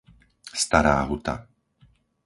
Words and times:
Stará 0.63 0.97
Huta 1.05 1.35